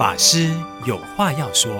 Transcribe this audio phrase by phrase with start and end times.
[0.00, 0.50] 法师
[0.86, 1.70] 有话要说，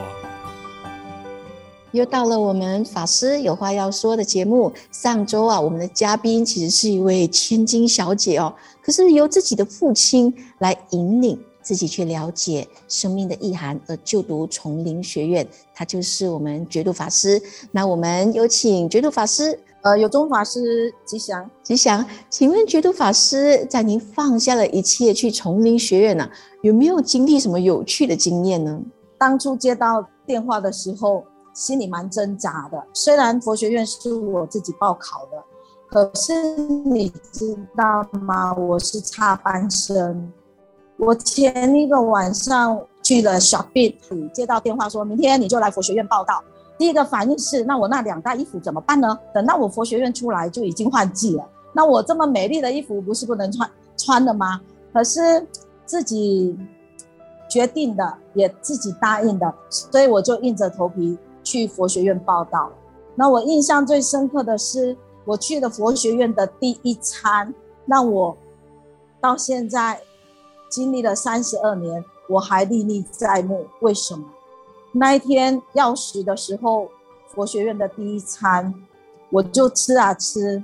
[1.93, 4.71] 又到了我们法师有话要说的节目。
[4.93, 17.43] 上周啊，我们的嘉宾其实是一位千金小姐哦，可是由自己的父亲来引领自己去了解生命的意涵而就读丛林学院，他就是我们觉度法师。
[17.73, 19.59] 那我们有请觉度法师。
[19.83, 28.79] 呃，有宗法师吉祥，吉祥，请问觉度法师，在您放下了一切去丛林学院呢、啊，有没有经历什么有趣的经验呢？
[29.17, 32.83] 当初接到电话的时候，心里蛮挣扎的。
[32.93, 35.43] 虽然佛学院是我自己报考的，
[35.89, 38.53] 可是你知道吗？
[38.55, 40.31] 我是插班生。
[40.99, 43.95] 我前一个晚上去了 shopping，
[44.33, 46.45] 接到电话说明天你就来佛学院报到。
[46.81, 49.19] 第一个反应是，那我那两袋衣服怎么办呢？
[49.35, 54.59] 等到我佛学院出来就已经换季了，那我这么美丽的衣服不是不能穿穿的吗？
[54.91, 55.47] 可是
[55.85, 56.59] 自己
[57.51, 62.73] 决定的，也自己答应的，所以我就硬着头皮去佛学院报到。
[63.15, 68.35] 那我印象最深刻的是，我去了佛学院的第一餐，那我
[69.21, 70.01] 到现在
[70.71, 73.67] 经历了三十二年，我还历历在目。
[73.83, 74.25] 为什么？
[74.93, 76.89] 那一天要食的时候，
[77.29, 78.75] 佛学院的第一餐，
[79.31, 80.63] 我就吃啊吃，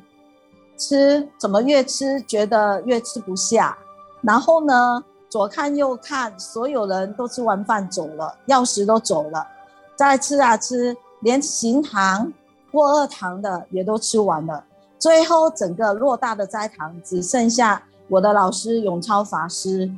[0.76, 3.78] 吃怎么越吃觉得越吃不下，
[4.22, 9.46] 然后呢，左看右看，所有人都吃完饭走了，钥匙都走了，
[9.94, 12.32] 再吃啊吃，连行堂
[12.72, 14.64] 过二堂的也都吃完了，
[14.98, 19.88] 最后整个偌大的斋堂只剩下我的老师永超法师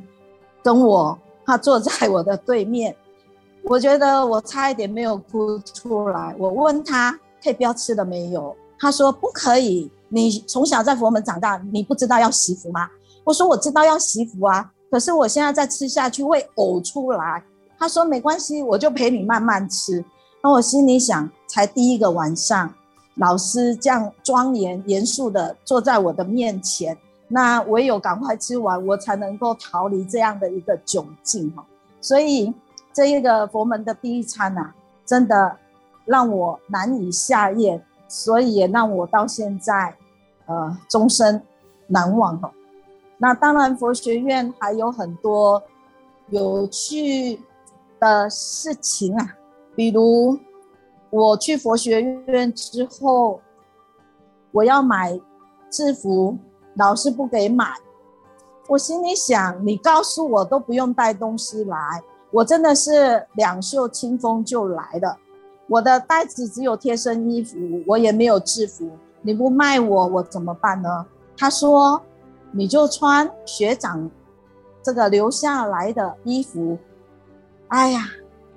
[0.61, 2.95] 跟我，他坐在我的对面。
[3.63, 6.35] 我觉得我差一点没有哭出来。
[6.39, 7.11] 我问他
[7.43, 8.55] 可以不要吃了没有？
[8.79, 9.91] 他说不可以。
[10.11, 12.89] 你从小在佛门长大，你不知道要惜福吗？
[13.23, 17.43] 我说我知道要惜福啊，可是我现在再吃下去会呕出来。
[17.77, 20.03] 他说没关系，我就陪你慢慢吃。
[20.41, 22.73] 那我心里想，才第一个晚上，
[23.15, 26.97] 老师这样庄严严肃的坐在我的面前，
[27.27, 31.63] 那唯有赶快吃完，我才能够逃离这样的一个窘境哈。
[32.01, 32.51] 所以。
[32.99, 35.55] 这一个佛门的第一餐呐、啊，真的
[36.03, 39.95] 让我难以下咽，所以也让我到现在，
[40.47, 41.41] 呃，终身
[41.87, 42.51] 难忘哈。
[43.17, 45.63] 那当然，佛学院还有很多
[46.27, 47.39] 有趣
[48.01, 49.37] 的事情啊，
[49.77, 50.37] 比如
[51.09, 53.39] 我去佛学院之后，
[54.51, 55.17] 我要买
[55.69, 56.37] 制服，
[56.73, 57.65] 老师不给买，
[58.67, 62.03] 我心里想，你告诉我都不用带东西来。
[62.31, 65.17] 我真的是两袖清风就来的，
[65.67, 67.57] 我的袋子只有贴身衣服，
[67.87, 68.89] 我也没有制服。
[69.21, 71.05] 你不卖我，我怎么办呢？
[71.35, 72.01] 他说，
[72.51, 74.09] 你就穿学长
[74.83, 76.77] 这个留下来的衣服。
[77.69, 78.05] 哎呀，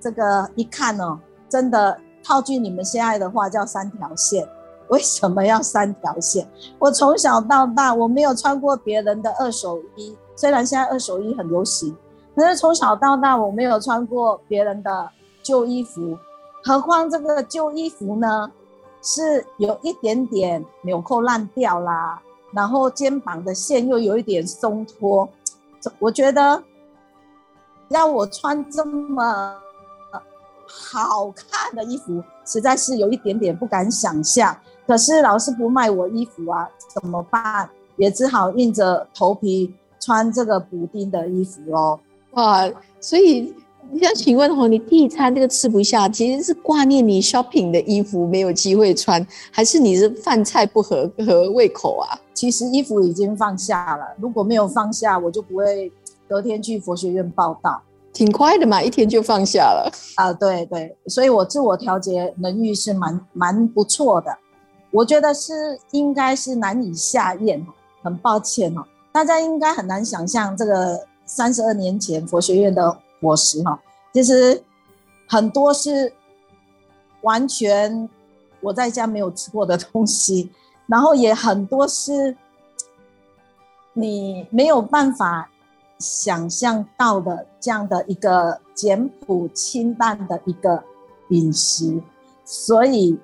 [0.00, 1.18] 这个一看哦，
[1.48, 4.46] 真的套句你们现在的话叫三条线。
[4.88, 6.46] 为什么要三条线？
[6.78, 11.96] 我从小到大我没有穿过别人的二手衣，虽然现在二手衣很流行。
[12.34, 15.10] 可是从小到大，我没有穿过别人的
[15.42, 16.18] 旧衣服，
[16.64, 18.50] 何况这个旧衣服呢，
[19.02, 22.22] 是有一点点纽扣烂掉啦，
[22.52, 25.28] 然后肩膀的线又有一点松脱，
[25.98, 26.62] 我觉得
[27.88, 29.56] 要我穿这么
[30.66, 34.56] 好看的衣服，实在是有一点点不敢想象。
[34.86, 37.68] 可是老师不卖我衣服啊，怎么办？
[37.96, 42.00] 也只好硬着头皮穿这个补丁的衣服喽。
[42.32, 43.54] 哇，所以
[43.90, 52.18] 你想请问吼，你第一餐这个吃不下，其实是挂念你 shopping 的衣服没有机会穿，还是你是饭菜不合合胃口啊？
[52.32, 55.92] 其实衣服已经放下了，如果没有放下，我就不会
[56.26, 57.82] 隔天去佛学院报道。
[58.14, 59.92] 挺快的嘛，一天就放下了。
[60.16, 64.34] 啊、呃，对对，所以我自我调节能力是蛮蛮不错的，
[64.90, 67.66] 我觉得是应该是难以下咽，
[68.02, 68.82] 很抱歉哦，
[69.12, 70.98] 大家应该很难想象这个。
[71.24, 73.80] 三十二年前佛学院的伙食哈，
[74.12, 74.62] 其实
[75.28, 76.12] 很多是
[77.22, 78.08] 完全
[78.60, 80.50] 我在家没有吃过的东西，
[80.86, 82.36] 然后也很多是
[83.94, 85.50] 你没有办法
[85.98, 90.82] 想象到的这样的一个简朴清淡的一个
[91.30, 92.02] 饮食，
[92.44, 93.18] 所以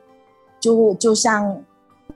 [0.61, 1.63] 就就像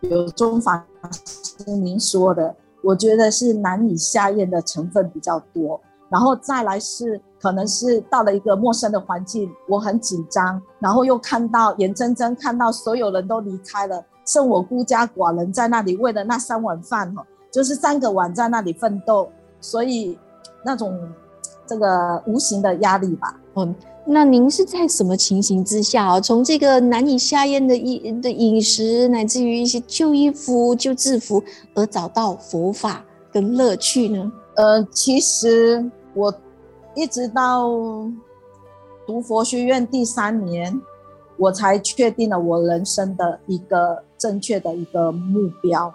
[0.00, 2.54] 有中法师您说的。
[2.82, 19.30] 我觉得是难以下咽的成分比较多，然后再来是可能是到了一个陌生的环境，我很紧张，然后又看到眼睁睁看到所有人都离开了，剩我孤家寡人在那里为了那三碗饭哈，就是三个碗在那里奋斗，
[19.60, 20.18] 所以
[20.64, 20.98] 那种
[21.66, 23.74] 这个无形的压力吧，嗯，
[24.06, 26.20] 那您是在什么情形之下啊？
[26.20, 31.42] 从这个难以下咽的饮的饮食，乃至于一些旧衣服、旧制服，
[31.74, 34.32] 而找到佛法跟乐趣呢？
[34.56, 35.84] 呃，其实
[36.14, 36.34] 我
[36.94, 37.68] 一直到
[39.06, 40.80] 读佛学院第三年，
[41.36, 45.92] 我才确定了我人生的一个正确的一个目标。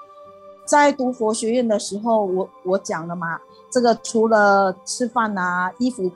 [0.66, 3.40] 在读佛学院的时候，我我讲了嘛，
[3.72, 6.12] 这个除了吃饭啊、衣服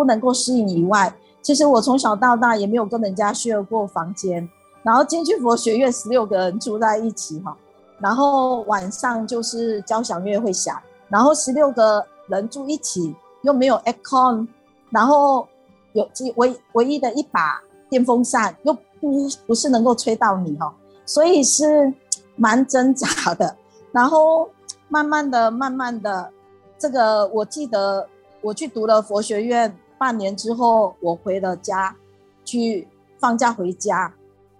[0.00, 4.48] 不能够适应以外，其实我从小到大也没有跟人家 share 过房间。
[4.82, 7.54] 然后进去佛学院，十六个人住在一起哈，
[7.98, 14.48] 然后晚上就是交响乐会响，然后十六个人住一起又没有 aircon，
[14.88, 15.46] 然后
[15.92, 17.60] 有唯唯一的一把
[17.90, 20.72] 电风扇又不不是能够吹到你哈，
[21.04, 21.92] 所以是。
[22.36, 23.54] 蛮挣扎的，
[23.92, 24.48] 然后
[24.88, 26.32] 慢慢的、慢慢的，
[26.78, 28.08] 这个我记得
[28.40, 31.94] 我去读了佛学院半年之后，我回了家，
[32.42, 32.88] 去
[33.18, 34.10] 放假回家，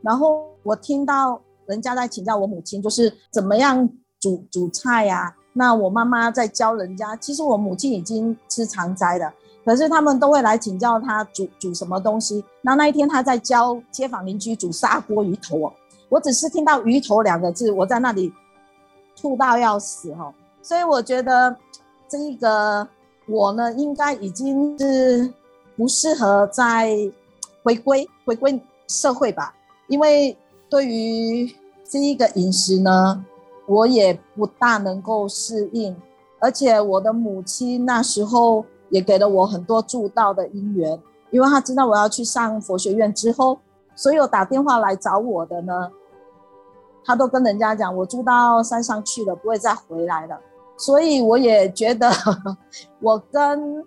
[0.03, 3.89] 然后我听到人家在请教我母亲，就是怎么样
[4.21, 9.33] 煮煮菜呀、那我妈妈在教人家，其实我母亲已经吃长斋了，
[9.65, 12.45] 可是他们都会来请教她煮煮什么东西。
[12.61, 15.73] 然后那一天她在教街坊邻居煮砂锅鱼头。
[16.11, 18.31] 我只是听到“鱼头”两个字，我在那里
[19.17, 21.57] 吐到要死哈，所以我觉得
[22.09, 22.87] 这一个
[23.31, 25.32] 我呢，应该已经是
[25.77, 26.91] 不适合再
[27.62, 29.55] 回归回归社会吧，
[29.87, 30.37] 因为
[30.69, 31.55] 对于
[31.85, 33.25] 这一个饮食呢，
[33.67, 35.97] 我也不大能够适应，
[36.41, 41.00] 而且我的母亲那时候也给了我很多助道的因缘，
[41.31, 43.59] 因为她知道我要去上佛学院之后，
[43.94, 45.91] 所有打电话来找我的呢。
[47.05, 50.38] 她都跟人家讲，我住到山上去了，不会再回来了。
[50.81, 52.11] 所以我也觉得，
[53.00, 53.85] 我跟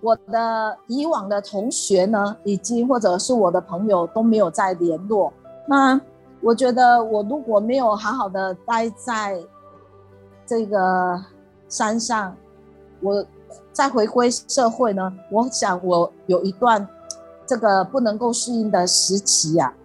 [0.00, 5.32] 我的以往的同学呢，以及或者是我的朋友都没有再联络。
[5.68, 6.00] 那
[6.42, 9.40] 我觉得，我如果没有好好的待在
[10.44, 11.22] 这个
[11.68, 12.36] 山上，
[13.00, 13.24] 我
[13.72, 16.86] 再回归社会呢，我想我有一段
[17.46, 19.78] 这个不能够适应的时期呀、啊。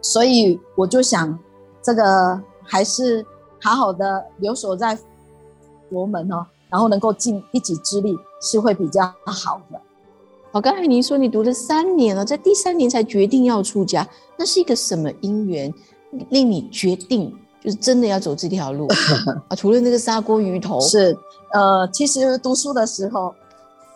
[0.00, 1.36] 所以我就想，
[1.82, 3.26] 这个还是
[3.64, 4.94] 好好的留守在
[5.88, 9.80] 佛门哦，然后能够尽一己之力是会比较好的。
[10.52, 14.06] 好，刚才您说你读了三年了，在第三年才决定要出家，
[14.36, 15.72] 那是一个什么因缘
[16.28, 18.86] 令你决定就是真的要走这条路
[19.48, 19.56] 啊？
[19.56, 21.16] 除了那个砂锅鱼头，是
[21.54, 23.34] 呃，其实读书的时候，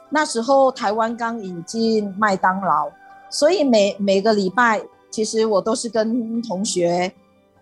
[0.08, 2.88] 那时候台湾刚引进麦当劳，
[3.30, 4.80] 所以每每个礼拜。
[5.10, 7.10] 其实我都是跟同学，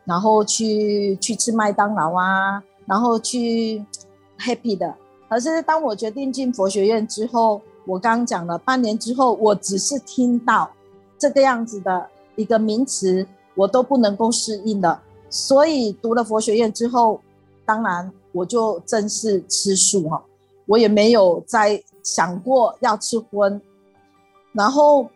[0.06, 3.84] 然后去去吃麦当劳啊，然后去
[4.38, 4.94] happy 的。
[5.28, 10.70] 可是当我决定进佛学院之后，我刚刚讲了半年之后，我只是听到
[11.18, 14.98] 这个样子的一个名词，我都不能够适应的。
[15.28, 17.20] 所以读了佛学院之后，
[17.66, 20.22] 当然我就正式吃素哈，
[20.64, 23.60] 我也没有再想过要吃荤，
[24.52, 25.06] 然后。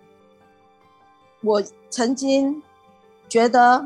[1.42, 2.62] 我曾经
[3.26, 3.82] 觉得，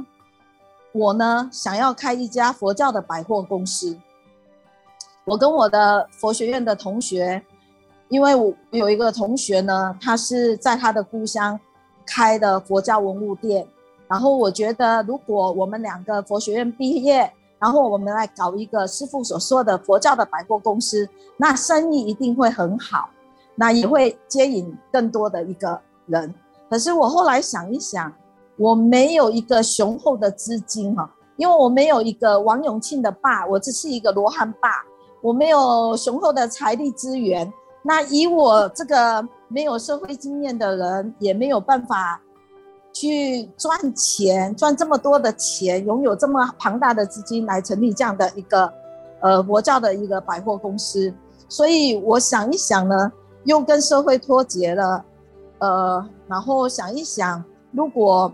[0.95, 3.99] 我呢想要开一家佛教的百货公司。
[5.25, 7.43] 我跟我的佛学院的同学，
[8.09, 11.59] 因为我有一个同学呢，他是在他的故乡
[12.07, 13.67] 开的佛教文物店。
[14.07, 23.09] 然后我觉得，如果我们两个佛学院毕业，然后我们来搞一个师傅所说的佛教的百货公司，那生意一定会很好，
[23.57, 26.33] 那也会接引更多的一个人。
[26.71, 28.13] 可是我后来想一想，
[28.57, 34.85] 我没有一个雄厚的资金哈，因为我没有一个王永庆的爸，我只是一个罗汉爸，
[35.21, 37.53] 我没有雄厚的财力资源。
[37.83, 42.21] 那以我这个没有社会经验的人，也没有办法
[42.93, 48.73] 去赚钱，赚这么多的钱，拥有这么庞大的资金来成立这样的一个
[49.21, 51.13] 呃佛教的一个百货公司。
[51.49, 53.13] 所以我想一想呢，
[53.45, 55.05] 又跟社会脱节了。
[55.59, 58.33] 呃，然后想一想，如果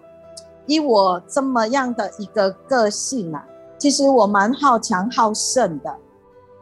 [0.72, 3.44] 以我这么样的一个个性啊，
[3.76, 5.92] 其实我蛮好强好胜的。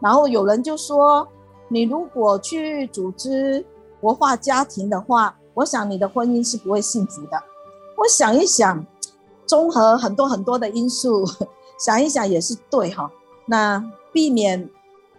[0.00, 1.28] 然后有人就说，
[1.68, 3.62] 你如果去组织
[4.00, 7.38] 活化家庭的话，我想你的婚姻是不会幸福的。
[7.98, 8.82] 我想一想，
[9.44, 11.26] 综合很多很多的因素，
[11.78, 13.10] 想一想也是对哈。
[13.44, 14.70] 那避免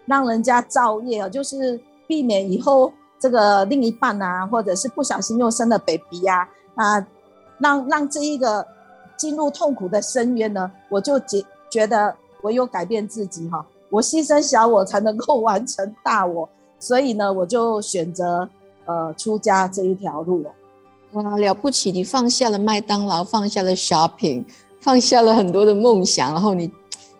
[0.06, 2.92] 让人家造业啊，就是避免以后。
[3.22, 7.06] 这个另一半啊，或者是不小心又生了 baby 呀，啊，啊，
[7.58, 8.66] 让让这一个
[9.20, 16.48] 进入痛苦的深渊呢，我就觉觉得唯有改变自己哈，我牺牲小我才能够完成大我，
[16.80, 18.48] 所以呢，我就选择
[18.86, 20.50] 呃出家这一条路了。
[21.12, 21.92] 哇，了不起！
[21.92, 24.42] 你放下了麦当劳，放下了 shopping，
[24.80, 26.72] 放下了很多的梦想，然后你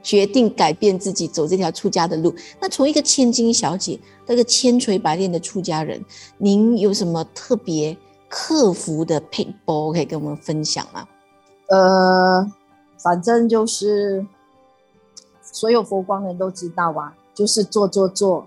[0.03, 2.35] 决定改变自己，走这条出家的路。
[2.59, 6.03] 那从一个千金小姐，那个千锤百炼的出家人，
[6.39, 7.95] 您有什么特别
[8.27, 11.07] 克服的 pitfall 可以跟我们分享吗？
[11.71, 12.47] 呃，
[12.99, 14.27] 反正就是
[15.43, 18.47] 所有佛光人都知道啊，就是做做做，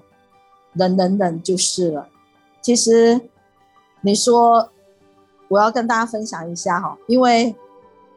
[0.74, 2.08] 忍忍忍就是了。
[2.62, 3.20] 其实
[4.02, 4.70] 你说。
[5.50, 7.56] 我要跟大家分享一下哈，因为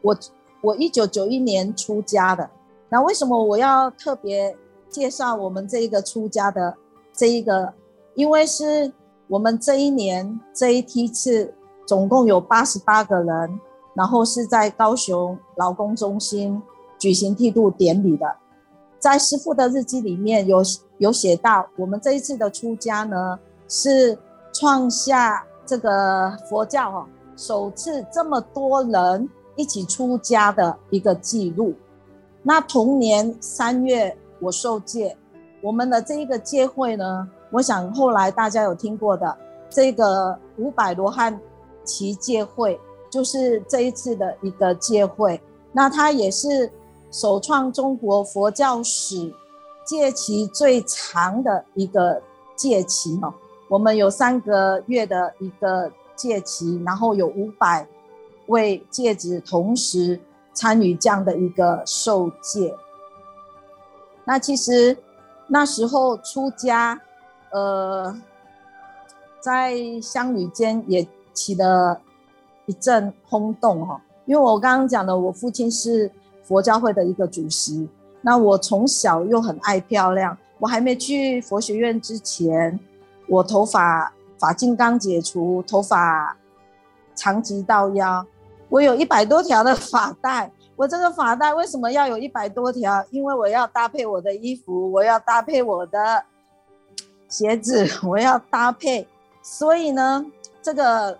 [0.01, 0.17] 我
[0.61, 2.49] 我一九九一年出家的，
[2.89, 4.57] 那为什么我要特别
[4.89, 6.75] 介绍我们这一个出家的
[7.13, 7.71] 这一个？
[8.15, 8.91] 因为是
[9.27, 11.53] 我们这一年这一梯次
[11.85, 13.59] 总共有八十八个人，
[13.97, 16.61] 然后是在高雄劳工中心
[16.99, 18.31] 举行剃度典礼的，
[18.99, 20.61] 在师父的日记里面有
[20.99, 24.15] 有写到，我们这一次的出家呢是
[24.53, 27.07] 创下这个佛教哈。
[27.35, 31.73] 首次这么多人一起出家的一个记录。
[32.43, 35.17] 那同年三月我受戒，
[35.61, 39.35] 我们的这一个戒会呢，我想后来大家有听过的
[39.69, 41.39] 这个五百罗汉
[41.83, 42.79] 齐戒会，
[43.17, 45.41] 就是这一次的一个戒会。
[45.71, 46.71] 那它也是
[47.09, 49.33] 首创中国佛教史
[49.83, 52.21] 戒期最长的一个
[52.55, 53.33] 戒期哦。
[53.69, 55.91] 我们有三个月的一个。
[56.17, 57.87] 戒期，然后有五百
[58.47, 60.19] 位戒子同时
[60.51, 62.75] 参与这样的一个受戒。
[64.25, 64.97] 那其实
[65.45, 66.99] 那时候出家，
[67.51, 68.19] 呃，
[69.39, 72.01] 在乡里间也起了
[72.67, 73.99] 一阵轰动哈。
[74.25, 76.11] 因为我刚刚讲的，我父亲是
[76.43, 77.89] 佛教会的一个主席，
[78.21, 82.79] 那我从小又很爱漂亮，我还没去佛学院之前，
[83.27, 84.13] 我头发。
[84.39, 86.37] 发禁刚解除，头发
[87.15, 88.23] 长及到腰，
[88.69, 90.51] 我有一百多条的发带。
[90.75, 93.03] 我这个发带为什么要有一百多条？
[93.09, 96.23] 因为我要搭配我的衣服，我要搭配我的
[97.27, 99.07] 鞋子，我要搭配。
[99.41, 100.23] 所以呢，
[100.61, 101.17] 这个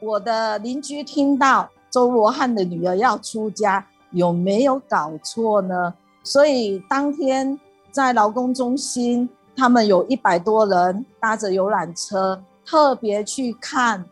[0.00, 5.94] 我的邻居听到周罗汉的女儿要出家，有没有搞错呢？
[6.22, 7.58] 所以当天
[7.90, 9.28] 在劳工中心。
[9.58, 14.04] 他们有一百多人搭着游览车，特别去看，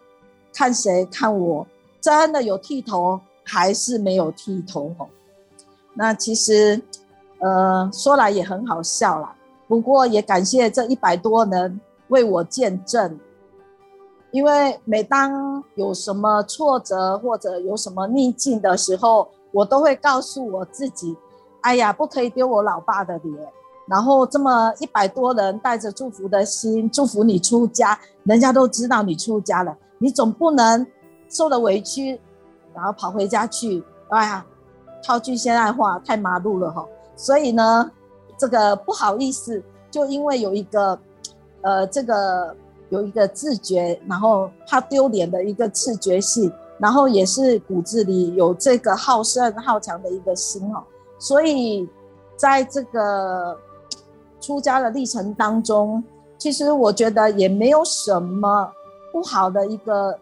[0.55, 1.05] 看谁？
[1.13, 1.67] 看我，
[2.01, 4.91] 真的有剃头还是没有剃头？
[5.93, 6.81] 那其实，
[7.41, 9.37] 呃，说来也很好笑啦。
[9.69, 13.21] 不过也感谢这一百多人为我见证，
[14.35, 21.17] 因为每当有什么挫折或者有什么逆境的时候，我都会告诉我自己：
[21.61, 23.33] 哎呀，不可以丢我老爸的脸。
[23.87, 30.85] 然后这么一百多人带着祝福的心祝福你出家，人家都知道你出家了，你总不能
[31.29, 32.21] 受了委屈，
[32.75, 34.45] 然后跑回家去，哎呀，
[35.05, 36.85] 套句现代话，太麻路了哈。
[37.15, 37.89] 所以呢，
[38.37, 39.63] 这个不好意思，
[39.93, 40.99] 就因为有一个，
[41.63, 42.53] 呃，这个
[42.95, 50.83] 有一个自觉，然后怕丢脸的一个自觉性，然后也是骨子里有这个好胜好强的一个心哦，
[51.19, 51.89] 所以
[52.37, 53.59] 在这个。
[54.41, 56.05] 出家的历程当中，
[56.37, 58.71] 其实我觉得也没有什么
[59.11, 60.19] 不好的一个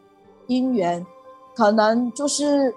[0.46, 1.04] 因缘，
[1.56, 2.72] 可能就是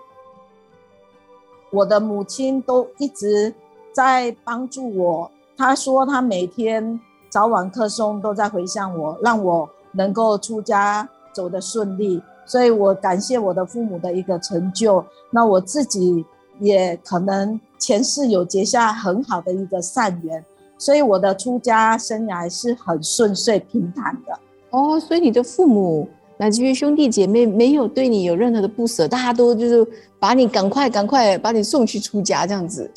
[1.69, 3.53] 我的母亲都一直
[3.93, 5.29] 在帮助我。
[5.55, 6.99] 她说她每天
[7.29, 12.21] 早晚课诵都在回向我，让我能够出家走得顺利。
[12.45, 15.03] 所以我感谢我的父母的一个成就。
[15.31, 16.23] 那我自己
[16.59, 20.43] 也可能前世有结下很好的一个善缘。
[20.77, 24.37] 所以我的出家生涯是很顺遂平坦的
[24.71, 24.99] 哦。
[24.99, 29.87] 所以你的父母乃至于兄弟姐妹没有对你有任何的不舍，大家都就是
[30.19, 32.91] 把你赶快赶快把你送去出家这样子。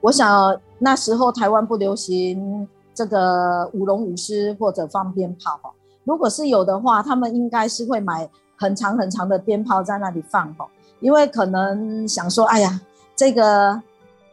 [0.00, 5.70] 我想那时候台湾不流行这个舞龙舞狮或者放鞭炮哈，
[6.04, 10.68] 如果是有的话，他们应该是会买很长很长的鞭炮在那里放哈，
[11.00, 12.80] 因为可能想说，哎呀，
[13.16, 13.82] 这个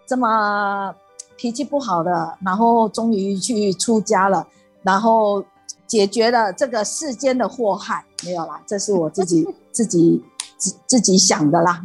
[0.06, 0.94] 这么。
[1.38, 4.46] 脾气不好的，然后终于去出家了，
[4.84, 5.44] 然后
[5.88, 10.24] 解决了这个世间的祸害，没有啦，这是我自己自己
[10.56, 11.84] 自自己想的啦。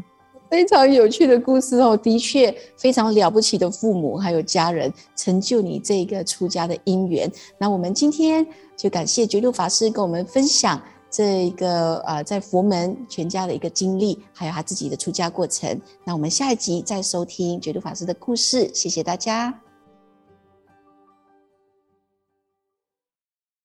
[0.51, 7.31] 非常有趣的故事哦，的确非常了不起的父母还有家人成就你这个出家的因缘。
[7.59, 10.81] 那我们今天就感谢觉度法师跟我们分享。
[11.09, 15.81] 这一个呃，在佛门全家的一个经历，还有他自己的出家过程。
[16.05, 18.71] 那我们下一集再收听觉度法师的故事。
[18.75, 19.66] 谢谢大家。